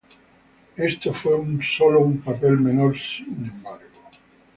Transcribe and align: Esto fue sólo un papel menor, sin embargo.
Esto 0.77 1.13
fue 1.13 1.33
sólo 1.61 1.99
un 1.99 2.21
papel 2.21 2.57
menor, 2.57 2.97
sin 2.97 3.45
embargo. 3.53 3.87